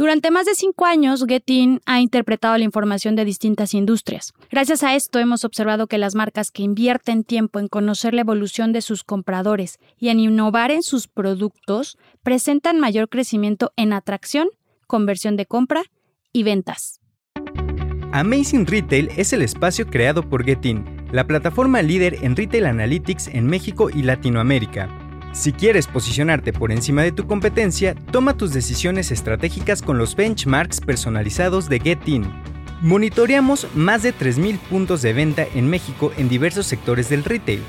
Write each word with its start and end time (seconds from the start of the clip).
Durante 0.00 0.30
más 0.30 0.46
de 0.46 0.54
cinco 0.54 0.86
años, 0.86 1.26
Getin 1.28 1.82
ha 1.84 2.00
interpretado 2.00 2.56
la 2.56 2.64
información 2.64 3.16
de 3.16 3.26
distintas 3.26 3.74
industrias. 3.74 4.32
Gracias 4.50 4.82
a 4.82 4.94
esto 4.94 5.18
hemos 5.18 5.44
observado 5.44 5.88
que 5.88 5.98
las 5.98 6.14
marcas 6.14 6.50
que 6.50 6.62
invierten 6.62 7.22
tiempo 7.22 7.58
en 7.58 7.68
conocer 7.68 8.14
la 8.14 8.22
evolución 8.22 8.72
de 8.72 8.80
sus 8.80 9.04
compradores 9.04 9.78
y 9.98 10.08
en 10.08 10.18
innovar 10.18 10.70
en 10.70 10.82
sus 10.82 11.06
productos 11.06 11.98
presentan 12.22 12.80
mayor 12.80 13.10
crecimiento 13.10 13.74
en 13.76 13.92
atracción, 13.92 14.48
conversión 14.86 15.36
de 15.36 15.44
compra 15.44 15.82
y 16.32 16.44
ventas. 16.44 17.02
Amazing 18.12 18.64
Retail 18.64 19.10
es 19.18 19.34
el 19.34 19.42
espacio 19.42 19.86
creado 19.86 20.26
por 20.26 20.46
Getin, 20.46 20.82
la 21.12 21.26
plataforma 21.26 21.82
líder 21.82 22.16
en 22.22 22.36
Retail 22.36 22.64
Analytics 22.64 23.28
en 23.28 23.46
México 23.48 23.90
y 23.90 24.00
Latinoamérica 24.00 24.99
si 25.32 25.52
quieres 25.52 25.86
posicionarte 25.86 26.52
por 26.52 26.72
encima 26.72 27.02
de 27.02 27.12
tu 27.12 27.26
competencia, 27.26 27.94
toma 28.10 28.36
tus 28.36 28.52
decisiones 28.52 29.12
estratégicas 29.12 29.80
con 29.80 29.96
los 29.96 30.16
benchmarks 30.16 30.80
personalizados 30.80 31.68
de 31.68 31.78
GetIn. 31.78 32.26
Monitoreamos 32.82 33.68
más 33.74 34.02
de 34.02 34.14
3.000 34.14 34.58
puntos 34.58 35.02
de 35.02 35.12
venta 35.12 35.46
en 35.54 35.68
México 35.68 36.12
en 36.16 36.28
diversos 36.28 36.66
sectores 36.66 37.08
del 37.08 37.24
retail. 37.24 37.62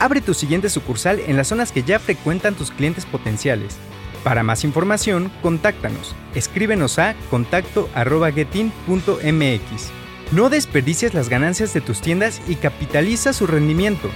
Abre 0.00 0.20
tu 0.20 0.34
siguiente 0.34 0.68
sucursal 0.68 1.20
en 1.26 1.36
las 1.36 1.48
zonas 1.48 1.70
que 1.70 1.84
ya 1.84 1.98
frecuentan 1.98 2.54
tus 2.54 2.72
clientes 2.72 3.06
potenciales. 3.06 3.76
Para 4.24 4.42
más 4.42 4.64
información, 4.64 5.30
contáctanos. 5.42 6.16
Escríbenos 6.34 6.98
a 6.98 7.14
contacto.getin.mx. 7.30 9.92
No 10.32 10.50
desperdicies 10.50 11.14
las 11.14 11.28
ganancias 11.28 11.72
de 11.74 11.80
tus 11.80 12.00
tiendas 12.00 12.40
y 12.48 12.56
capitaliza 12.56 13.32
su 13.32 13.46
rendimiento. 13.46 14.10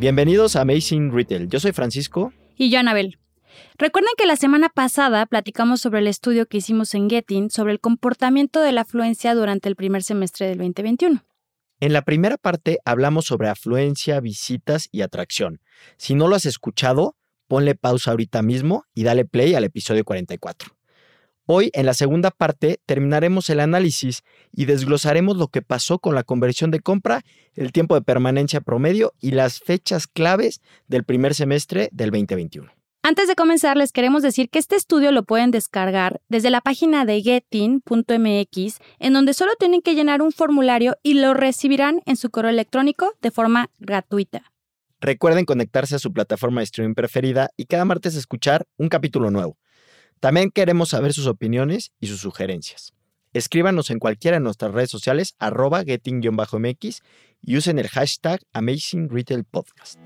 Bienvenidos 0.00 0.54
a 0.54 0.60
Amazing 0.60 1.12
Retail. 1.12 1.48
Yo 1.48 1.58
soy 1.58 1.72
Francisco. 1.72 2.32
Y 2.56 2.70
yo, 2.70 2.78
Anabel. 2.78 3.18
Recuerden 3.78 4.12
que 4.16 4.26
la 4.26 4.36
semana 4.36 4.68
pasada 4.68 5.26
platicamos 5.26 5.80
sobre 5.80 5.98
el 5.98 6.06
estudio 6.06 6.46
que 6.46 6.58
hicimos 6.58 6.94
en 6.94 7.10
Getting 7.10 7.50
sobre 7.50 7.72
el 7.72 7.80
comportamiento 7.80 8.60
de 8.60 8.70
la 8.70 8.82
afluencia 8.82 9.34
durante 9.34 9.68
el 9.68 9.74
primer 9.74 10.04
semestre 10.04 10.46
del 10.46 10.58
2021. 10.58 11.24
En 11.80 11.92
la 11.92 12.02
primera 12.02 12.36
parte 12.36 12.78
hablamos 12.84 13.24
sobre 13.24 13.48
afluencia, 13.48 14.20
visitas 14.20 14.88
y 14.92 15.00
atracción. 15.00 15.60
Si 15.96 16.14
no 16.14 16.28
lo 16.28 16.36
has 16.36 16.46
escuchado, 16.46 17.16
ponle 17.48 17.74
pausa 17.74 18.12
ahorita 18.12 18.40
mismo 18.42 18.84
y 18.94 19.02
dale 19.02 19.24
play 19.24 19.56
al 19.56 19.64
episodio 19.64 20.04
44. 20.04 20.77
Hoy, 21.50 21.70
en 21.72 21.86
la 21.86 21.94
segunda 21.94 22.30
parte, 22.30 22.78
terminaremos 22.84 23.48
el 23.48 23.60
análisis 23.60 24.22
y 24.52 24.66
desglosaremos 24.66 25.38
lo 25.38 25.48
que 25.48 25.62
pasó 25.62 25.98
con 25.98 26.14
la 26.14 26.22
conversión 26.22 26.70
de 26.70 26.80
compra, 26.80 27.22
el 27.54 27.72
tiempo 27.72 27.94
de 27.94 28.02
permanencia 28.02 28.60
promedio 28.60 29.14
y 29.18 29.30
las 29.30 29.58
fechas 29.58 30.06
claves 30.06 30.60
del 30.88 31.04
primer 31.04 31.34
semestre 31.34 31.88
del 31.90 32.10
2021. 32.10 32.70
Antes 33.02 33.28
de 33.28 33.34
comenzar, 33.34 33.78
les 33.78 33.92
queremos 33.92 34.22
decir 34.22 34.50
que 34.50 34.58
este 34.58 34.76
estudio 34.76 35.10
lo 35.10 35.22
pueden 35.22 35.50
descargar 35.50 36.20
desde 36.28 36.50
la 36.50 36.60
página 36.60 37.06
de 37.06 37.22
getin.mx, 37.22 38.78
en 38.98 39.12
donde 39.14 39.32
solo 39.32 39.52
tienen 39.58 39.80
que 39.80 39.94
llenar 39.94 40.20
un 40.20 40.32
formulario 40.32 40.96
y 41.02 41.14
lo 41.14 41.32
recibirán 41.32 42.02
en 42.04 42.16
su 42.16 42.28
correo 42.28 42.50
electrónico 42.50 43.14
de 43.22 43.30
forma 43.30 43.70
gratuita. 43.78 44.42
Recuerden 45.00 45.46
conectarse 45.46 45.94
a 45.94 45.98
su 45.98 46.12
plataforma 46.12 46.60
de 46.60 46.64
streaming 46.64 46.94
preferida 46.94 47.48
y 47.56 47.64
cada 47.64 47.86
martes 47.86 48.16
escuchar 48.16 48.66
un 48.76 48.90
capítulo 48.90 49.30
nuevo. 49.30 49.56
También 50.20 50.50
queremos 50.50 50.88
saber 50.90 51.12
sus 51.12 51.26
opiniones 51.26 51.92
y 52.00 52.08
sus 52.08 52.20
sugerencias. 52.20 52.92
Escríbanos 53.32 53.90
en 53.90 53.98
cualquiera 53.98 54.38
de 54.38 54.42
nuestras 54.42 54.72
redes 54.72 54.90
sociales, 54.90 55.34
arroba 55.38 55.84
getting-mx 55.84 57.02
y 57.42 57.56
usen 57.56 57.78
el 57.78 57.88
hashtag 57.88 58.40
Amazing 58.52 59.10
Retail 59.10 59.44
Podcast. 59.44 59.98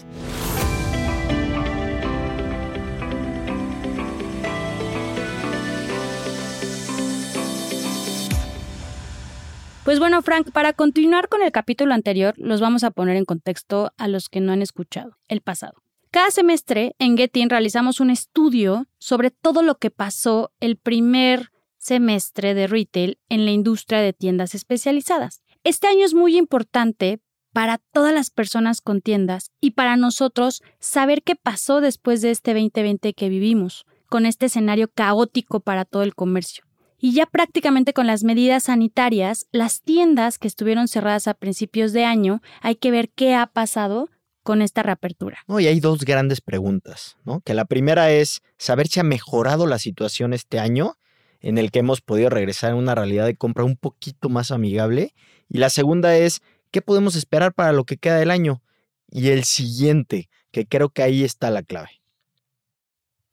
Pues 9.85 9.99
bueno, 9.99 10.23
Frank, 10.23 10.53
para 10.53 10.75
continuar 10.75 11.29
con 11.29 11.43
el 11.43 11.51
capítulo 11.51 11.95
anterior, 11.95 12.35
los 12.37 12.61
vamos 12.61 12.85
a 12.85 12.93
poner 12.93 13.17
en 13.17 13.25
contexto 13.25 13.93
a 13.97 14.09
los 14.09 14.29
que 14.29 14.41
no 14.41 14.53
han 14.53 14.63
escuchado 14.63 15.17
el 15.29 15.41
pasado. 15.41 15.83
Cada 16.13 16.31
semestre 16.31 16.95
en 16.99 17.17
Getin 17.17 17.49
realizamos 17.49 17.99
un 17.99 18.11
estudio 18.11 18.87
sobre 18.99 19.31
todo 19.31 19.63
lo 19.63 19.79
que 19.79 19.91
pasó 19.91 20.53
el 20.61 20.77
primer 20.77 21.53
semestre 21.79 22.53
de 22.53 22.67
retail 22.67 23.19
en 23.31 23.47
la 23.47 23.51
industria 23.51 24.03
de 24.03 24.13
tiendas 24.13 24.55
especializadas. 24.55 25.43
Este 25.65 25.87
año 25.87 26.05
es 26.05 26.13
muy 26.13 26.37
importante 26.37 27.23
para 27.55 27.79
todas 27.95 28.13
las 28.13 28.29
personas 28.29 28.83
con 28.83 29.01
tiendas 29.01 29.53
y 29.59 29.71
para 29.71 29.97
nosotros 29.97 30.61
saber 30.81 31.23
qué 31.23 31.35
pasó 31.35 31.81
después 31.81 32.21
de 32.21 32.31
este 32.31 32.53
2020 32.53 33.15
que 33.15 33.31
vivimos, 33.31 33.87
con 34.11 34.27
este 34.27 34.47
escenario 34.47 34.89
caótico 34.89 35.61
para 35.61 35.87
todo 35.87 36.03
el 36.03 36.15
comercio. 36.15 36.63
Y 36.99 37.15
ya 37.15 37.25
prácticamente 37.25 37.95
con 37.95 38.07
las 38.07 38.23
medidas 38.23 38.65
sanitarias, 38.65 39.47
las 39.51 39.81
tiendas 39.81 40.39
que 40.39 40.49
estuvieron 40.49 40.89
cerradas 40.89 41.27
a 41.27 41.33
principios 41.33 41.95
de 41.95 42.05
año, 42.05 42.43
hay 42.61 42.75
que 42.75 42.91
ver 42.91 43.09
qué 43.09 43.35
ha 43.35 43.47
pasado 43.47 44.11
con 44.43 44.63
esta 44.63 44.83
reapertura? 44.83 45.39
Y 45.49 45.67
hay 45.67 45.81
dos 45.81 46.01
grandes 46.05 46.41
preguntas, 46.41 47.17
¿no? 47.25 47.41
Que 47.41 47.55
la 47.55 47.65
primera 47.65 48.11
es 48.11 48.43
saber 48.59 48.89
si 48.89 49.01
ha 49.01 49.05
mejorado 49.05 49.67
la 49.67 49.79
situación 49.79 50.33
este 50.33 50.59
año 50.59 50.97
en 51.41 51.59
el 51.59 51.71
que 51.71 51.81
hemos 51.81 52.01
podido 52.01 52.31
regresar 52.31 52.73
a 52.73 52.77
una 52.77 52.95
realidad 52.95 53.27
de 53.27 53.37
compra 53.37 53.65
un 53.65 53.77
poquito 53.77 54.29
más 54.29 54.51
amigable. 54.51 55.15
Y 55.49 55.59
la 55.59 55.71
segunda 55.71 56.17
es, 56.17 56.43
¿qué 56.71 56.83
podemos 56.83 57.17
esperar 57.17 57.53
para 57.53 57.73
lo 57.73 57.85
que 57.85 57.97
queda 57.97 58.17
del 58.17 58.31
año? 58.31 58.63
Y 59.11 59.29
el 59.29 59.45
siguiente, 59.45 60.29
que 60.51 60.67
creo 60.67 60.89
que 60.89 61.03
ahí 61.03 61.25
está 61.25 61.51
la 61.51 61.63
clave. 61.63 62.02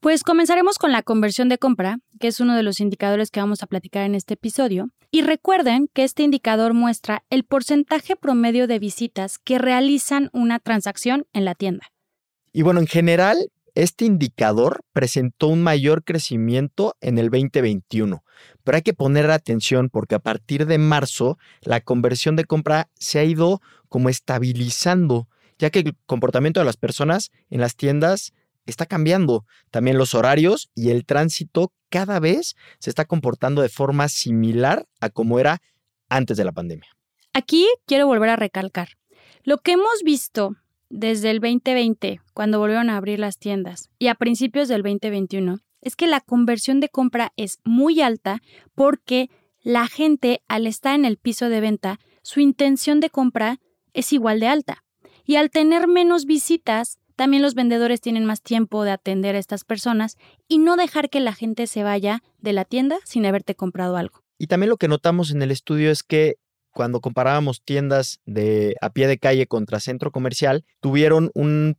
Pues 0.02 0.24
comenzaremos 0.24 0.78
con 0.78 0.94
la 0.94 1.04
conversión 1.04 1.50
de 1.50 1.58
compra, 1.58 2.00
que 2.22 2.30
es 2.30 2.40
uno 2.40 2.56
de 2.56 2.64
los 2.64 2.80
indicadores 2.80 3.32
que 3.32 3.42
vamos 3.42 3.64
a 3.64 3.68
platicar 3.68 4.06
en 4.06 4.16
este 4.16 4.36
episodio. 4.36 4.92
Y 5.12 5.24
recuerden 5.24 5.90
que 5.94 6.06
este 6.06 6.24
indicador 6.24 6.74
muestra 6.74 7.26
el 7.30 7.44
porcentaje 7.44 8.16
promedio 8.16 8.66
de 8.66 8.80
visitas 8.80 9.40
que 9.40 9.58
realizan 9.58 10.30
una 10.32 10.60
transacción 10.60 11.28
en 11.34 11.44
la 11.44 11.54
tienda. 11.54 11.92
Y 12.54 12.62
bueno, 12.62 12.80
en 12.80 12.88
general, 12.88 13.52
este 13.76 14.06
indicador 14.06 14.86
presentó 14.94 15.50
un 15.50 15.62
mayor 15.64 16.06
crecimiento 16.06 16.96
en 17.02 17.18
el 17.18 17.30
2021, 17.30 18.24
pero 18.64 18.78
hay 18.78 18.82
que 18.84 18.94
poner 18.94 19.30
atención 19.30 19.90
porque 19.90 20.16
a 20.16 20.20
partir 20.20 20.66
de 20.66 20.78
marzo 20.78 21.38
la 21.60 21.82
conversión 21.82 22.38
de 22.38 22.46
compra 22.46 22.90
se 22.94 23.20
ha 23.20 23.26
ido 23.26 23.62
como 23.90 24.08
estabilizando, 24.08 25.28
ya 25.58 25.70
que 25.72 25.80
el 25.80 25.98
comportamiento 26.06 26.62
de 26.62 26.66
las 26.66 26.78
personas 26.78 27.32
en 27.50 27.60
las 27.60 27.76
tiendas 27.76 28.32
está 28.70 28.86
cambiando. 28.86 29.46
También 29.72 29.98
los 29.98 30.14
horarios 30.14 30.70
y 30.76 30.90
el 30.90 31.06
tránsito 31.06 31.72
cada 31.90 32.20
vez 32.20 32.56
se 32.80 32.90
está 32.90 33.06
comportando 33.06 33.62
de 33.62 33.70
forma 33.70 34.08
similar 34.10 34.86
a 35.00 35.10
como 35.10 35.40
era 35.40 35.62
antes 36.10 36.38
de 36.38 36.46
la 36.46 36.52
pandemia. 36.52 36.90
Aquí 37.34 37.68
quiero 37.86 38.08
volver 38.08 38.30
a 38.30 38.36
recalcar. 38.36 38.90
Lo 39.44 39.60
que 39.60 39.74
hemos 39.74 40.04
visto 40.04 40.56
desde 40.90 41.32
el 41.32 41.40
2020, 41.40 42.22
cuando 42.34 42.60
volvieron 42.60 42.90
a 42.90 42.98
abrir 42.98 43.20
las 43.20 43.38
tiendas, 43.38 43.90
y 44.00 44.08
a 44.08 44.16
principios 44.16 44.68
del 44.68 44.82
2021, 44.82 45.60
es 45.82 45.96
que 45.96 46.08
la 46.08 46.20
conversión 46.20 46.80
de 46.80 46.90
compra 46.90 47.32
es 47.38 47.60
muy 47.64 48.02
alta 48.02 48.42
porque 48.76 49.30
la 49.62 49.88
gente, 49.88 50.42
al 50.48 50.68
estar 50.68 50.96
en 50.96 51.06
el 51.06 51.18
piso 51.18 51.50
de 51.50 51.62
venta, 51.62 52.00
su 52.22 52.40
intención 52.40 53.00
de 53.00 53.10
compra 53.10 53.60
es 53.94 54.14
igual 54.14 54.40
de 54.40 54.48
alta. 54.48 54.84
Y 55.26 55.36
al 55.36 55.52
tener 55.52 55.88
menos 55.88 56.26
visitas, 56.26 56.99
también 57.20 57.44
los 57.44 57.54
vendedores 57.54 58.00
tienen 58.00 58.24
más 58.24 58.42
tiempo 58.42 58.86
de 58.86 58.92
atender 58.92 59.36
a 59.36 59.40
estas 59.40 59.66
personas 59.66 60.16
y 60.48 60.58
no 60.58 60.78
dejar 60.78 61.10
que 61.10 61.20
la 61.20 61.34
gente 61.34 61.68
se 61.68 61.84
vaya 61.84 62.24
de 62.38 62.54
la 62.54 62.64
tienda 62.64 62.96
sin 63.04 63.26
haberte 63.26 63.56
comprado 63.56 63.98
algo. 63.98 64.24
Y 64.38 64.48
también 64.48 64.70
lo 64.70 64.78
que 64.78 64.88
notamos 64.88 65.30
en 65.32 65.42
el 65.42 65.52
estudio 65.52 65.92
es 65.92 66.02
que 66.02 66.38
cuando 66.72 67.02
comparábamos 67.02 67.62
tiendas 67.62 68.22
de 68.26 68.78
a 68.80 68.92
pie 68.92 69.08
de 69.08 69.18
calle 69.18 69.48
contra 69.48 69.82
centro 69.82 70.12
comercial, 70.12 70.64
tuvieron 70.80 71.30
un, 71.34 71.76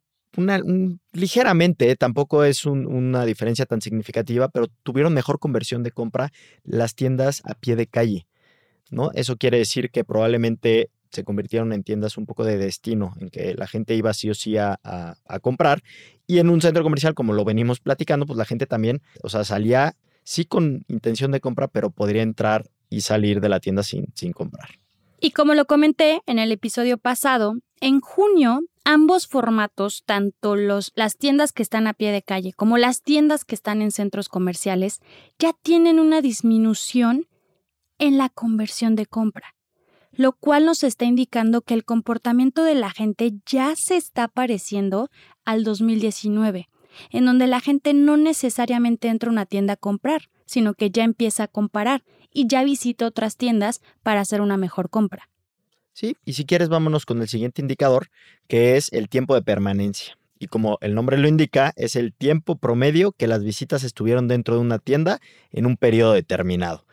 ligeramente, 1.14 1.96
tampoco 1.96 2.44
es 2.44 2.66
una 2.66 3.24
diferencia 3.24 3.64
tan 3.64 3.80
significativa, 3.80 4.50
pero 4.50 4.66
tuvieron 4.82 5.14
mejor 5.14 5.38
conversión 5.38 5.82
de 5.82 5.90
compra 5.90 6.32
las 6.64 6.94
tiendas 6.94 7.40
a 7.46 7.54
pie 7.54 7.76
de 7.76 7.86
calle. 7.86 8.26
¿no? 8.90 9.10
Eso 9.14 9.38
quiere 9.38 9.56
decir 9.56 9.90
que 9.90 10.04
probablemente 10.04 10.90
se 11.10 11.24
convirtieron 11.24 11.72
en 11.72 11.82
tiendas 11.82 12.16
un 12.16 12.26
poco 12.26 12.44
de 12.44 12.56
destino, 12.56 13.14
en 13.20 13.30
que 13.30 13.54
la 13.54 13.66
gente 13.66 13.94
iba 13.94 14.14
sí 14.14 14.30
o 14.30 14.34
sí 14.34 14.56
a, 14.56 14.78
comprar. 15.42 15.82
Y 16.26 16.38
en 16.38 16.48
un 16.48 16.60
centro 16.60 16.82
comercial, 16.82 17.14
como 17.14 17.32
lo 17.32 17.44
venimos 17.44 17.80
platicando, 17.80 18.26
pues 18.26 18.36
la 18.36 18.44
gente 18.44 18.66
también, 18.66 19.02
o 19.22 19.28
sea, 19.28 19.44
salía 19.44 19.96
sí 20.22 20.44
con 20.44 20.84
intención 20.88 21.32
de 21.32 21.40
compra, 21.40 21.68
pero 21.68 21.90
podría 21.90 22.22
entrar 22.22 22.70
y 22.88 23.00
salir 23.00 23.40
de 23.40 23.48
la 23.48 23.60
tienda 23.60 23.82
sin, 23.82 24.06
sin 24.14 24.32
comprar. 24.32 24.70
Y 25.20 25.32
como 25.32 25.54
lo 25.54 25.66
comenté 25.66 26.22
en 26.26 26.38
el 26.38 26.52
episodio 26.52 26.96
pasado, 26.96 27.54
en 27.80 28.00
junio 28.00 28.60
ambos 28.84 29.26
formatos, 29.26 30.02
tanto 30.06 30.56
los, 30.56 30.92
las 30.94 31.16
tiendas 31.16 31.52
que 31.52 31.62
están 31.62 31.86
a 31.86 31.94
pie 31.94 32.12
de 32.12 32.22
calle 32.22 32.52
como 32.52 32.78
las 32.78 33.02
tiendas 33.02 33.44
que 33.44 33.54
están 33.54 33.82
en 33.82 33.90
centros 33.90 34.28
comerciales, 34.28 35.00
ya 35.38 35.52
tienen 35.62 35.98
una 35.98 36.22
disminución 36.22 37.26
en 37.98 38.16
la 38.16 38.30
conversión 38.30 38.96
de 38.96 39.06
compra 39.06 39.54
lo 40.20 40.32
cual 40.32 40.66
nos 40.66 40.84
está 40.84 41.06
indicando 41.06 41.62
que 41.62 41.72
el 41.72 41.82
comportamiento 41.82 42.62
de 42.62 42.74
la 42.74 42.90
gente 42.90 43.32
ya 43.46 43.72
se 43.74 43.96
está 43.96 44.28
pareciendo 44.28 45.08
al 45.46 45.64
2019. 45.64 46.68
en 47.10 47.24
donde 47.24 47.46
la 47.46 47.60
gente 47.60 47.94
no 47.94 48.18
necesariamente 48.18 49.08
entra 49.08 49.30
a 49.30 49.32
una 49.32 49.46
tienda 49.46 49.74
a 49.74 49.76
comprar, 49.76 50.28
sino 50.44 50.74
que 50.74 50.90
ya 50.90 51.04
empieza 51.04 51.44
a 51.44 51.48
comparar 51.48 52.02
y 52.34 52.48
ya 52.48 52.64
visita 52.64 53.06
otras 53.06 53.38
tiendas 53.38 53.80
para 54.02 54.20
hacer 54.20 54.42
una 54.42 54.58
mejor 54.58 54.90
compra. 54.90 55.30
Sí, 55.94 56.16
y 56.26 56.34
si 56.34 56.44
quieres 56.44 56.68
vámonos 56.68 57.06
con 57.06 57.22
el 57.22 57.28
siguiente 57.28 57.62
indicador, 57.62 58.10
que 58.46 58.76
es 58.76 58.92
el 58.92 59.08
tiempo 59.08 59.34
de 59.34 59.42
permanencia. 59.42 60.18
Y 60.38 60.48
como 60.48 60.76
el 60.82 60.94
nombre 60.94 61.16
lo 61.16 61.28
indica, 61.28 61.72
es 61.76 61.96
el 61.96 62.12
tiempo 62.12 62.56
promedio 62.56 63.12
que 63.12 63.28
las 63.28 63.42
visitas 63.42 63.84
estuvieron 63.84 64.28
dentro 64.28 64.56
de 64.56 64.60
una 64.60 64.80
tienda 64.80 65.20
en 65.50 65.64
un 65.64 65.78
periodo 65.78 66.12
determinado. 66.12 66.84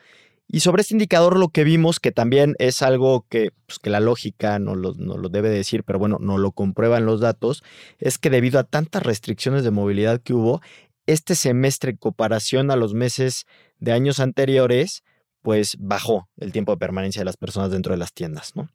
Y 0.47 0.61
sobre 0.61 0.81
este 0.81 0.93
indicador 0.93 1.37
lo 1.37 1.49
que 1.49 1.65
vimos, 1.65 1.99
que 1.99 2.11
también 2.11 2.55
es 2.57 2.81
algo 2.81 3.25
que, 3.29 3.51
pues, 3.65 3.79
que 3.79 3.89
la 3.89 3.99
lógica 3.99 4.59
no 4.59 4.75
lo, 4.75 4.93
no 4.93 5.17
lo, 5.17 5.27
debe 5.27 5.49
decir, 5.49 5.83
pero 5.83 5.99
bueno, 5.99 6.17
no 6.21 6.37
lo 6.37 6.51
comprueban 6.53 7.05
los 7.05 7.19
datos, 7.19 7.63
es 7.99 8.17
que 8.17 8.29
debido 8.29 8.59
a 8.59 8.63
tantas 8.63 9.03
restricciones 9.03 9.63
de 9.63 9.71
movilidad 9.71 10.21
que 10.21 10.33
hubo, 10.33 10.61
este 11.05 11.35
semestre 11.35 11.91
en 11.91 11.97
comparación 11.97 12.71
a 12.71 12.77
los 12.77 12.93
meses 12.93 13.45
de 13.79 13.91
años 13.91 14.19
anteriores, 14.19 15.03
pues 15.41 15.75
bajó 15.79 16.29
el 16.37 16.51
tiempo 16.51 16.71
de 16.73 16.77
permanencia 16.77 17.21
de 17.21 17.25
las 17.25 17.37
personas 17.37 17.71
dentro 17.71 17.93
de 17.93 17.97
las 17.97 18.13
tiendas, 18.13 18.55
¿no? 18.55 18.69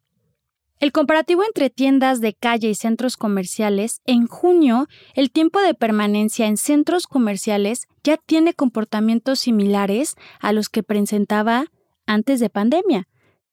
El 0.82 0.90
comparativo 0.90 1.44
entre 1.44 1.70
tiendas 1.70 2.20
de 2.20 2.34
calle 2.34 2.68
y 2.68 2.74
centros 2.74 3.16
comerciales, 3.16 4.00
en 4.04 4.26
junio, 4.26 4.88
el 5.14 5.30
tiempo 5.30 5.60
de 5.60 5.74
permanencia 5.74 6.48
en 6.48 6.56
centros 6.56 7.06
comerciales 7.06 7.86
ya 8.02 8.16
tiene 8.16 8.52
comportamientos 8.52 9.38
similares 9.38 10.16
a 10.40 10.50
los 10.50 10.68
que 10.68 10.82
presentaba 10.82 11.66
antes 12.04 12.40
de 12.40 12.50
pandemia. 12.50 13.06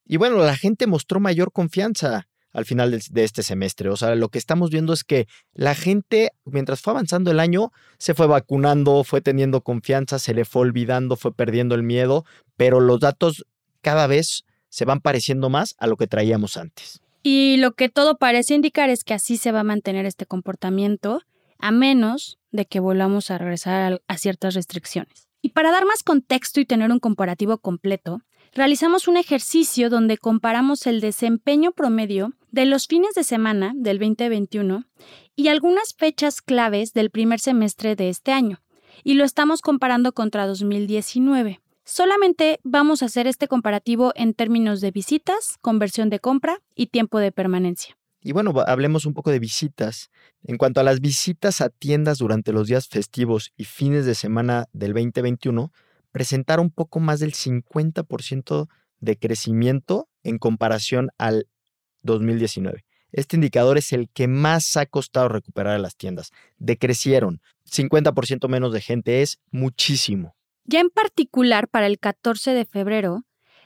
Y 0.08 0.18
bueno, 0.18 0.38
la 0.38 0.56
gente 0.56 0.88
mostró 0.88 1.20
mayor 1.20 1.52
confianza 1.52 2.28
al 2.52 2.66
final 2.66 2.90
de, 2.90 3.24
este 3.24 3.44
semestre. 3.44 3.90
O 3.90 3.96
sea, 3.96 4.16
lo 4.16 4.30
que 4.30 4.40
estamos 4.40 4.72
viendo 4.72 4.92
es 4.92 5.04
que 5.04 5.28
la 5.54 5.76
gente, 5.76 6.32
mientras 6.46 6.82
fue 6.82 6.94
avanzando 6.94 7.30
el 7.30 7.40
año, 7.40 7.72
se 8.00 8.16
fue 8.16 8.26
vacunando, 8.26 9.04
fue 9.04 9.22
teniendo 9.22 9.62
confianza, 9.62 10.18
se 10.18 10.34
le 10.34 10.46
fue 10.46 10.64
olvidando, 10.64 11.16
fue 11.16 11.32
perdiendo 11.32 11.76
el 11.76 11.84
miedo, 11.84 12.26
pero 12.58 12.80
los 12.80 13.00
datos 13.00 13.46
cada 13.82 14.08
vez 14.08 14.46
se 14.70 14.86
van 14.86 15.00
pareciendo 15.00 15.52
más 15.52 15.76
a 15.78 15.86
lo 15.86 15.96
que 15.96 16.08
traíamos 16.08 16.58
antes. 16.58 17.04
Y 17.22 17.58
lo 17.58 17.74
que 17.74 17.90
todo 17.90 18.18
parece 18.18 18.56
indicar 18.56 18.90
es 18.90 19.04
que 19.04 19.14
así 19.14 19.38
se 19.38 19.52
va 19.52 19.62
a 19.62 19.66
mantener 19.66 20.06
este 20.06 20.26
comportamiento, 20.26 21.22
a 21.58 21.72
menos 21.72 22.38
de 22.52 22.66
que 22.66 22.80
volvamos 22.80 23.30
a 23.32 23.38
regresar 23.38 24.02
a, 24.08 24.18
ciertas 24.18 24.54
restricciones. 24.54 25.28
Y 25.42 25.50
para 25.50 25.72
dar 25.72 25.86
más 25.86 26.04
contexto 26.04 26.60
y 26.60 26.66
tener 26.66 26.92
un 26.92 27.00
comparativo 27.00 27.58
completo, 27.58 28.22
realizamos 28.54 29.08
un 29.08 29.18
ejercicio 29.18 29.90
donde 29.90 30.18
comparamos 30.18 30.88
el 30.88 31.02
desempeño 31.02 31.72
promedio 31.72 32.34
de 32.52 32.66
los 32.66 32.88
fines 32.88 33.14
de 33.16 33.24
semana 33.24 33.74
del 33.76 34.00
2021 34.00 34.86
y 35.36 35.48
algunas 35.48 35.94
fechas 35.94 36.42
claves 36.42 36.94
del 36.94 37.10
primer 37.10 37.40
semestre 37.40 37.96
de 37.96 38.10
este 38.10 38.32
año, 38.32 38.62
y 39.04 39.14
lo 39.14 39.24
estamos 39.24 39.62
comparando 39.62 40.14
contra 40.14 40.48
2019. 40.48 41.62
Solamente 41.92 42.60
vamos 42.64 43.02
a 43.02 43.08
hacer 43.08 43.26
este 43.26 43.48
comparativo 43.48 44.14
en 44.16 44.36
términos 44.36 44.80
de 44.80 44.92
visitas, 44.92 45.58
conversión 45.60 46.12
de 46.12 46.20
compra 46.20 46.62
y 46.76 46.88
tiempo 46.88 47.18
de 47.18 47.32
permanencia. 47.32 47.98
Y 48.22 48.32
bueno, 48.32 48.54
hablemos 48.68 49.08
un 49.08 49.16
poco 49.16 49.32
de 49.32 49.40
visitas. 49.40 50.12
En 50.44 50.60
cuanto 50.60 50.80
a 50.80 50.84
las 50.84 51.00
visitas 51.00 51.62
a 51.62 51.70
tiendas 51.70 52.20
durante 52.20 52.54
los 52.54 52.68
días 52.68 52.88
festivos 52.88 53.54
y 53.58 53.64
fines 53.64 54.06
de 54.06 54.14
semana 54.14 54.68
del 54.72 54.94
2021, 54.94 55.74
presentaron 56.12 56.68
un 56.68 56.72
poco 56.72 57.00
más 57.00 57.22
del 57.22 57.34
50% 57.34 58.68
de 59.00 59.18
crecimiento 59.18 60.08
en 60.22 60.38
comparación 60.38 61.10
al 61.18 61.48
2019. 62.04 62.86
Este 63.12 63.36
indicador 63.36 63.80
es 63.80 63.94
el 63.94 64.10
que 64.10 64.28
más 64.28 64.78
ha 64.78 64.86
costado 64.86 65.28
recuperar 65.28 65.74
a 65.74 65.80
las 65.80 65.96
tiendas. 65.96 66.30
Decrecieron. 66.60 67.42
50% 67.66 68.48
menos 68.48 68.74
de 68.74 68.82
gente 68.82 69.24
es 69.24 69.40
muchísimo. 69.50 70.36
Ya 70.72 70.82
en 70.82 70.92
particular 70.92 71.68
para 71.68 71.88
el 71.88 71.98
14 71.98 72.52
de 72.52 72.64
febrero, 72.64 73.24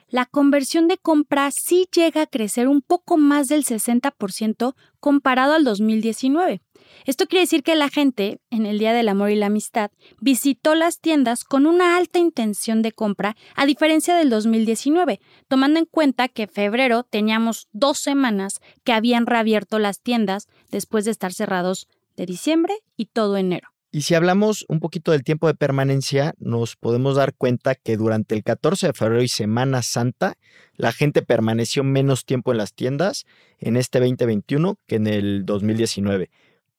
la 0.07 0.25
conversión 0.25 0.87
de 0.87 0.97
compra 0.97 1.51
sí 1.51 1.85
llega 1.93 2.21
a 2.21 2.27
crecer 2.27 2.69
un 2.69 2.81
poco 2.81 3.17
más 3.17 3.49
del 3.49 3.65
60% 3.65 4.73
comparado 5.01 5.51
al 5.51 5.65
2019. 5.65 6.61
Esto 7.03 7.27
quiere 7.27 7.41
decir 7.41 7.61
que 7.61 7.75
la 7.75 7.89
gente, 7.89 8.39
en 8.51 8.65
el 8.65 8.79
Día 8.79 8.93
del 8.93 9.09
Amor 9.09 9.31
y 9.31 9.35
la 9.35 9.47
Amistad, 9.47 9.91
visitó 10.21 10.75
las 10.75 11.01
tiendas 11.01 11.43
con 11.43 11.65
una 11.65 11.97
alta 11.97 12.19
intención 12.19 12.81
de 12.81 12.93
compra, 12.93 13.35
a 13.53 13.65
diferencia 13.65 14.15
del 14.15 14.29
2019, 14.29 15.19
tomando 15.49 15.79
en 15.79 15.85
cuenta 15.85 16.29
que 16.29 16.47
febrero 16.47 17.03
teníamos 17.03 17.67
dos 17.73 17.99
semanas 17.99 18.61
que 18.85 18.93
habían 18.93 19.25
reabierto 19.25 19.77
las 19.77 19.99
tiendas 19.99 20.47
después 20.71 21.03
de 21.03 21.11
estar 21.11 21.33
cerrados 21.33 21.89
de 22.15 22.27
diciembre 22.27 22.75
y 22.95 23.07
todo 23.07 23.35
enero. 23.35 23.72
Y 23.95 24.01
si 24.01 24.15
hablamos 24.15 24.65
un 24.69 24.79
poquito 24.79 25.11
del 25.11 25.23
tiempo 25.23 25.45
de 25.45 25.53
permanencia, 25.53 26.33
nos 26.39 26.75
podemos 26.75 27.15
dar 27.15 27.35
cuenta 27.35 27.75
que 27.75 27.95
durante 27.95 28.33
el 28.33 28.41
14 28.41 28.87
de 28.87 28.93
febrero 28.93 29.21
y 29.21 29.27
Semana 29.27 29.83
Santa, 29.83 30.33
la 30.73 30.91
gente 30.91 31.21
permaneció 31.21 31.83
menos 31.83 32.25
tiempo 32.25 32.51
en 32.51 32.57
las 32.57 32.73
tiendas 32.73 33.25
en 33.59 33.77
este 33.77 33.99
2021 33.99 34.79
que 34.87 34.95
en 34.95 35.05
el 35.05 35.45
2019. 35.45 36.31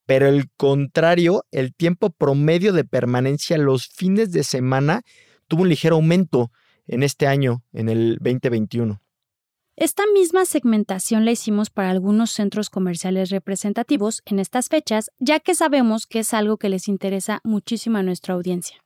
Pero 0.06 0.26
el 0.26 0.50
contrario, 0.56 1.46
el 1.52 1.72
tiempo 1.72 2.10
promedio 2.10 2.72
de 2.72 2.82
permanencia 2.82 3.58
los 3.58 3.86
fines 3.86 4.32
de 4.32 4.42
semana 4.42 5.02
tuvo 5.46 5.62
un 5.62 5.68
ligero 5.68 5.94
aumento 5.94 6.50
en 6.88 7.04
este 7.04 7.28
año, 7.28 7.62
en 7.72 7.90
el 7.90 8.18
2021. 8.22 9.03
Esta 9.76 10.04
misma 10.14 10.44
segmentación 10.44 11.24
la 11.24 11.32
hicimos 11.32 11.68
para 11.68 11.90
algunos 11.90 12.30
centros 12.30 12.70
comerciales 12.70 13.30
representativos 13.30 14.22
en 14.24 14.38
estas 14.38 14.68
fechas, 14.68 15.10
ya 15.18 15.40
que 15.40 15.56
sabemos 15.56 16.06
que 16.06 16.20
es 16.20 16.32
algo 16.32 16.58
que 16.58 16.68
les 16.68 16.86
interesa 16.86 17.40
muchísimo 17.42 17.98
a 17.98 18.04
nuestra 18.04 18.34
audiencia. 18.34 18.76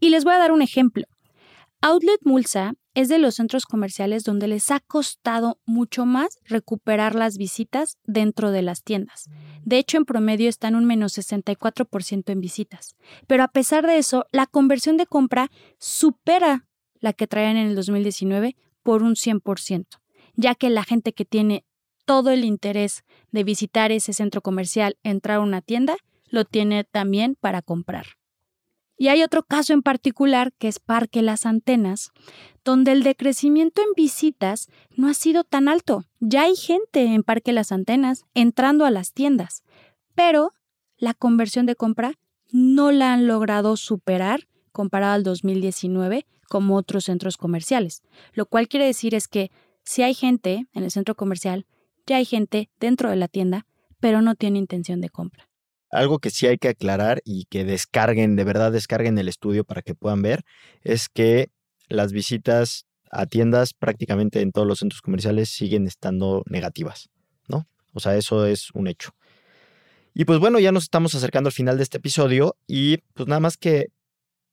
Y 0.00 0.08
les 0.08 0.24
voy 0.24 0.32
a 0.32 0.38
dar 0.38 0.52
un 0.52 0.62
ejemplo. 0.62 1.04
Outlet 1.82 2.20
Mulsa 2.24 2.72
es 2.94 3.10
de 3.10 3.18
los 3.18 3.34
centros 3.34 3.66
comerciales 3.66 4.24
donde 4.24 4.48
les 4.48 4.70
ha 4.70 4.80
costado 4.80 5.60
mucho 5.66 6.06
más 6.06 6.38
recuperar 6.44 7.14
las 7.14 7.36
visitas 7.36 7.98
dentro 8.04 8.52
de 8.52 8.62
las 8.62 8.82
tiendas. 8.82 9.28
De 9.66 9.76
hecho, 9.76 9.98
en 9.98 10.06
promedio 10.06 10.48
están 10.48 10.76
un 10.76 10.86
menos 10.86 11.18
64% 11.18 12.32
en 12.32 12.40
visitas. 12.40 12.96
Pero 13.26 13.42
a 13.42 13.48
pesar 13.48 13.86
de 13.86 13.98
eso, 13.98 14.24
la 14.32 14.46
conversión 14.46 14.96
de 14.96 15.04
compra 15.04 15.50
supera 15.78 16.66
la 17.00 17.12
que 17.12 17.26
traían 17.26 17.58
en 17.58 17.68
el 17.68 17.76
2019 17.76 18.56
por 18.82 19.02
un 19.02 19.14
100% 19.14 19.84
ya 20.36 20.54
que 20.54 20.70
la 20.70 20.84
gente 20.84 21.12
que 21.12 21.24
tiene 21.24 21.64
todo 22.04 22.30
el 22.30 22.44
interés 22.44 23.04
de 23.32 23.44
visitar 23.44 23.90
ese 23.92 24.12
centro 24.12 24.40
comercial, 24.40 24.96
entrar 25.02 25.38
a 25.38 25.40
una 25.40 25.60
tienda, 25.60 25.96
lo 26.28 26.44
tiene 26.44 26.84
también 26.84 27.36
para 27.38 27.62
comprar. 27.62 28.06
Y 28.98 29.08
hay 29.08 29.22
otro 29.22 29.42
caso 29.42 29.74
en 29.74 29.82
particular 29.82 30.52
que 30.58 30.68
es 30.68 30.78
Parque 30.78 31.20
Las 31.20 31.44
Antenas, 31.44 32.12
donde 32.64 32.92
el 32.92 33.02
decrecimiento 33.02 33.82
en 33.82 33.88
visitas 33.94 34.68
no 34.90 35.08
ha 35.08 35.14
sido 35.14 35.44
tan 35.44 35.68
alto. 35.68 36.04
Ya 36.20 36.44
hay 36.44 36.56
gente 36.56 37.04
en 37.04 37.22
Parque 37.22 37.52
Las 37.52 37.72
Antenas 37.72 38.24
entrando 38.34 38.86
a 38.86 38.90
las 38.90 39.12
tiendas, 39.12 39.64
pero 40.14 40.54
la 40.96 41.12
conversión 41.12 41.66
de 41.66 41.76
compra 41.76 42.14
no 42.50 42.90
la 42.90 43.12
han 43.12 43.26
logrado 43.26 43.76
superar 43.76 44.48
comparado 44.72 45.14
al 45.14 45.24
2019 45.24 46.26
como 46.48 46.76
otros 46.76 47.04
centros 47.04 47.36
comerciales, 47.36 48.02
lo 48.32 48.46
cual 48.46 48.68
quiere 48.68 48.86
decir 48.86 49.14
es 49.14 49.28
que 49.28 49.50
si 49.86 50.02
hay 50.02 50.14
gente 50.14 50.66
en 50.74 50.82
el 50.82 50.90
centro 50.90 51.14
comercial, 51.14 51.64
ya 52.06 52.16
hay 52.16 52.24
gente 52.24 52.68
dentro 52.78 53.08
de 53.08 53.16
la 53.16 53.28
tienda, 53.28 53.66
pero 54.00 54.20
no 54.20 54.34
tiene 54.34 54.58
intención 54.58 55.00
de 55.00 55.08
compra. 55.08 55.48
Algo 55.90 56.18
que 56.18 56.30
sí 56.30 56.46
hay 56.46 56.58
que 56.58 56.68
aclarar 56.68 57.22
y 57.24 57.44
que 57.44 57.64
descarguen, 57.64 58.36
de 58.36 58.44
verdad 58.44 58.72
descarguen 58.72 59.16
el 59.16 59.28
estudio 59.28 59.64
para 59.64 59.82
que 59.82 59.94
puedan 59.94 60.20
ver, 60.20 60.44
es 60.82 61.08
que 61.08 61.50
las 61.88 62.12
visitas 62.12 62.84
a 63.12 63.26
tiendas 63.26 63.72
prácticamente 63.72 64.40
en 64.40 64.50
todos 64.50 64.66
los 64.66 64.80
centros 64.80 65.00
comerciales 65.00 65.48
siguen 65.48 65.86
estando 65.86 66.42
negativas, 66.46 67.08
¿no? 67.48 67.68
O 67.94 68.00
sea, 68.00 68.16
eso 68.16 68.44
es 68.44 68.70
un 68.74 68.88
hecho. 68.88 69.14
Y 70.12 70.24
pues 70.24 70.40
bueno, 70.40 70.58
ya 70.58 70.72
nos 70.72 70.84
estamos 70.84 71.14
acercando 71.14 71.48
al 71.48 71.52
final 71.52 71.76
de 71.76 71.84
este 71.84 71.98
episodio 71.98 72.56
y 72.66 72.98
pues 73.14 73.28
nada 73.28 73.40
más 73.40 73.56
que 73.56 73.86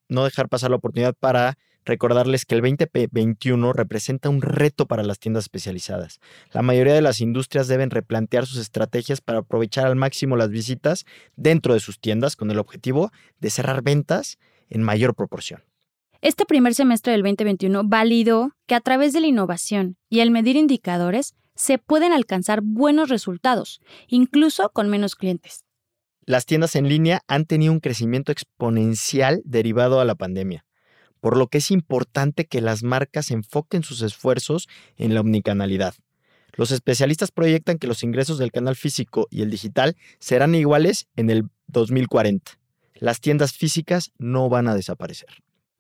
no 0.10 0.26
dejar 0.26 0.48
pasar 0.48 0.70
la 0.70 0.76
oportunidad 0.76 1.16
para 1.20 1.58
recordarles 1.86 2.46
que 2.46 2.56
el 2.56 2.62
2021 2.62 3.74
representa 3.74 4.30
un 4.30 4.42
reto 4.42 4.88
para 4.88 5.04
las 5.04 5.20
tiendas 5.20 5.46
especializadas. 5.46 6.20
La 6.52 6.62
mayoría 6.62 6.94
de 6.94 7.02
las 7.02 7.22
industrias 7.22 7.68
deben 7.68 7.90
replantear 7.90 8.46
sus 8.46 8.60
estrategias 8.60 9.22
para 9.22 9.40
aprovechar 9.40 9.88
al 9.88 9.96
máximo 9.96 10.36
las 10.36 10.50
visitas 10.50 11.06
dentro 11.36 11.74
de 11.74 11.80
sus 11.80 12.00
tiendas 12.00 12.36
con 12.36 12.52
el 12.52 12.60
objetivo 12.60 13.12
de 13.40 13.50
cerrar 13.50 13.82
ventas 13.82 14.38
en 14.70 14.84
mayor 14.84 15.16
proporción. 15.16 15.64
Este 16.22 16.46
primer 16.46 16.74
semestre 16.74 17.12
del 17.12 17.24
2021 17.24 17.84
validó 17.86 18.52
que 18.66 18.76
a 18.76 18.82
través 18.82 19.12
de 19.12 19.20
la 19.20 19.28
innovación 19.28 19.98
y 20.10 20.22
el 20.22 20.32
medir 20.32 20.56
indicadores 20.56 21.36
se 21.56 21.78
pueden 21.78 22.14
alcanzar 22.14 22.62
buenos 22.64 23.10
resultados, 23.10 23.82
incluso 24.08 24.70
con 24.70 24.90
menos 24.90 25.16
clientes. 25.16 25.66
Las 26.26 26.46
tiendas 26.46 26.76
en 26.76 26.88
línea 26.88 27.22
han 27.28 27.46
tenido 27.46 27.74
un 27.74 27.82
crecimiento 27.82 28.32
exponencial 28.32 29.42
derivado 29.44 30.00
a 30.00 30.06
la 30.06 30.16
pandemia 30.16 30.66
por 31.24 31.38
lo 31.38 31.48
que 31.48 31.60
es 31.60 31.72
importante 31.72 32.48
que 32.48 32.60
las 32.60 32.84
marcas 32.84 33.32
enfoquen 33.32 33.82
sus 33.82 34.02
esfuerzos 34.02 34.68
en 34.98 35.14
la 35.14 35.22
omnicanalidad. 35.22 35.96
Los 36.52 36.72
especialistas 36.72 37.32
proyectan 37.32 37.78
que 37.78 37.88
los 37.88 38.04
ingresos 38.04 38.40
del 38.40 38.52
canal 38.52 38.76
físico 38.76 39.30
y 39.32 39.42
el 39.42 39.50
digital 39.50 39.96
serán 40.20 40.54
iguales 40.54 41.08
en 41.16 41.30
el 41.30 41.46
2040. 41.68 42.60
las 42.96 43.22
tiendas 43.22 43.54
físicas 43.54 44.12
no 44.18 44.50
van 44.50 44.68
a 44.68 44.76
desaparecer. 44.76 45.30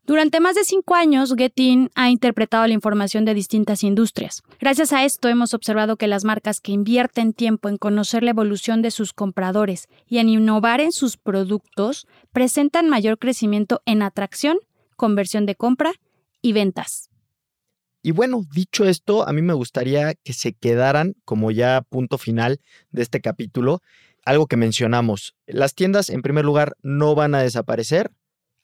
Durante 0.05 0.39
más 0.39 0.55
de 0.55 0.63
cinco 0.63 0.95
años, 0.95 1.33
Getin 1.37 1.89
ha 1.95 2.09
interpretado 2.09 2.65
la 2.65 2.73
información 2.73 3.25
de 3.25 3.33
distintas 3.33 3.83
industrias. 3.83 4.43
Gracias 4.61 4.93
a 4.93 5.03
esto 5.03 5.27
hemos 5.27 5.53
observado 5.53 5.97
que 5.97 6.07
las 6.07 6.23
marcas 6.23 6.61
que 6.61 6.71
invierten 6.71 7.33
tiempo 7.33 7.67
en 7.67 7.77
conocer 7.77 8.23
la 8.23 8.29
evolución 8.31 8.81
de 8.81 8.91
sus 8.91 9.11
compradores 9.11 9.89
y 10.07 10.19
en 10.19 10.29
innovar 10.29 10.79
en 10.79 10.93
sus 10.93 11.17
productos 11.17 12.07
presentan 12.31 12.89
mayor 12.89 13.17
crecimiento 13.17 13.81
en 13.85 14.01
atracción, 14.01 14.57
conversión 14.95 15.45
de 15.45 15.55
compra 15.55 15.93
y 16.41 16.53
ventas. 16.53 17.09
Y 18.01 18.11
bueno, 18.11 18.45
dicho 18.53 18.85
esto, 18.85 19.27
a 19.27 19.31
mí 19.31 19.41
me 19.41 19.53
gustaría 19.53 20.13
que 20.13 20.33
se 20.33 20.53
quedaran 20.53 21.15
como 21.23 21.51
ya 21.51 21.81
punto 21.87 22.17
final 22.17 22.59
de 22.91 23.01
este 23.01 23.21
capítulo, 23.21 23.81
algo 24.25 24.47
que 24.47 24.57
mencionamos. 24.57 25.35
Las 25.47 25.73
tiendas, 25.73 26.09
en 26.09 26.21
primer 26.21 26.43
lugar, 26.43 26.75
no 26.81 27.15
van 27.15 27.33
a 27.33 27.41
desaparecer, 27.41 28.11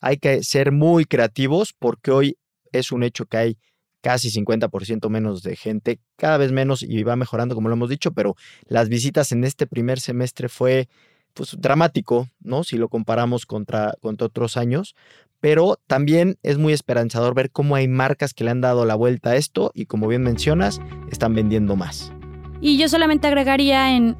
hay 0.01 0.17
que 0.17 0.43
ser 0.43 0.71
muy 0.71 1.05
creativos 1.05 1.73
porque 1.73 2.11
hoy 2.11 2.37
es 2.71 2.91
un 2.91 3.03
hecho 3.03 3.25
que 3.25 3.37
hay 3.37 3.57
casi 4.01 4.29
50% 4.29 5.09
menos 5.09 5.43
de 5.43 5.55
gente, 5.55 5.99
cada 6.15 6.37
vez 6.37 6.51
menos 6.51 6.83
y 6.83 7.03
va 7.03 7.15
mejorando 7.15 7.55
como 7.55 7.69
lo 7.69 7.75
hemos 7.75 7.89
dicho, 7.89 8.11
pero 8.11 8.35
las 8.65 8.89
visitas 8.89 9.31
en 9.31 9.43
este 9.43 9.67
primer 9.67 9.99
semestre 9.99 10.47
fue 10.47 10.87
pues 11.33 11.55
dramático, 11.59 12.27
¿no? 12.39 12.63
Si 12.63 12.77
lo 12.77 12.89
comparamos 12.89 13.45
contra, 13.45 13.93
contra 14.01 14.27
otros 14.27 14.57
años, 14.57 14.95
pero 15.39 15.79
también 15.87 16.37
es 16.43 16.57
muy 16.57 16.73
esperanzador 16.73 17.33
ver 17.33 17.51
cómo 17.51 17.75
hay 17.75 17.87
marcas 17.87 18.33
que 18.33 18.43
le 18.43 18.51
han 18.51 18.61
dado 18.61 18.85
la 18.85 18.95
vuelta 18.95 19.31
a 19.31 19.35
esto 19.35 19.71
y 19.73 19.85
como 19.85 20.07
bien 20.07 20.23
mencionas, 20.23 20.81
están 21.11 21.33
vendiendo 21.35 21.75
más. 21.75 22.13
Y 22.61 22.77
yo 22.77 22.89
solamente 22.89 23.27
agregaría 23.27 23.95
en 23.95 24.17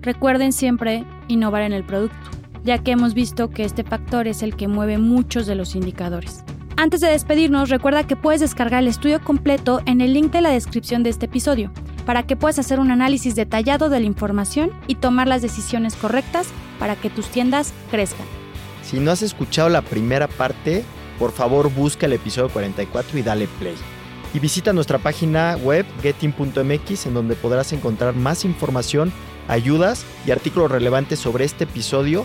recuerden 0.00 0.52
siempre 0.52 1.04
innovar 1.28 1.62
en 1.62 1.72
el 1.72 1.84
producto 1.84 2.38
ya 2.64 2.78
que 2.78 2.90
hemos 2.90 3.14
visto 3.14 3.50
que 3.50 3.64
este 3.64 3.84
factor 3.84 4.28
es 4.28 4.42
el 4.42 4.54
que 4.54 4.68
mueve 4.68 4.98
muchos 4.98 5.46
de 5.46 5.54
los 5.54 5.74
indicadores. 5.74 6.44
Antes 6.76 7.00
de 7.00 7.08
despedirnos, 7.08 7.70
recuerda 7.70 8.06
que 8.06 8.14
puedes 8.14 8.40
descargar 8.40 8.82
el 8.82 8.88
estudio 8.88 9.20
completo 9.22 9.80
en 9.86 10.00
el 10.00 10.12
link 10.12 10.30
de 10.32 10.42
la 10.42 10.50
descripción 10.50 11.02
de 11.02 11.10
este 11.10 11.26
episodio, 11.26 11.72
para 12.06 12.24
que 12.24 12.36
puedas 12.36 12.58
hacer 12.58 12.78
un 12.78 12.90
análisis 12.90 13.34
detallado 13.34 13.88
de 13.88 14.00
la 14.00 14.06
información 14.06 14.70
y 14.86 14.94
tomar 14.94 15.26
las 15.26 15.42
decisiones 15.42 15.96
correctas 15.96 16.48
para 16.78 16.94
que 16.94 17.10
tus 17.10 17.28
tiendas 17.28 17.72
crezcan. 17.90 18.37
Si 18.88 18.98
no 19.00 19.10
has 19.10 19.20
escuchado 19.20 19.68
la 19.68 19.82
primera 19.82 20.28
parte, 20.28 20.82
por 21.18 21.32
favor 21.32 21.70
busca 21.70 22.06
el 22.06 22.14
episodio 22.14 22.48
44 22.48 23.18
y 23.18 23.22
dale 23.22 23.46
play. 23.58 23.74
Y 24.32 24.38
visita 24.38 24.72
nuestra 24.72 24.98
página 24.98 25.58
web 25.62 25.84
getting.mx 26.00 27.06
en 27.06 27.12
donde 27.12 27.34
podrás 27.34 27.74
encontrar 27.74 28.14
más 28.14 28.46
información, 28.46 29.12
ayudas 29.46 30.06
y 30.26 30.30
artículos 30.30 30.70
relevantes 30.70 31.18
sobre 31.18 31.44
este 31.44 31.64
episodio 31.64 32.24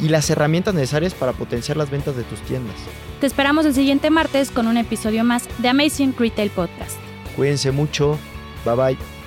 y 0.00 0.08
las 0.08 0.28
herramientas 0.28 0.74
necesarias 0.74 1.14
para 1.14 1.32
potenciar 1.32 1.78
las 1.78 1.90
ventas 1.90 2.14
de 2.14 2.24
tus 2.24 2.40
tiendas. 2.40 2.76
Te 3.20 3.26
esperamos 3.26 3.64
el 3.64 3.72
siguiente 3.72 4.10
martes 4.10 4.50
con 4.50 4.66
un 4.66 4.76
episodio 4.76 5.24
más 5.24 5.48
de 5.58 5.68
Amazing 5.68 6.14
Retail 6.18 6.50
Podcast. 6.50 6.98
Cuídense 7.36 7.70
mucho. 7.70 8.18
Bye 8.66 8.74
bye. 8.74 9.21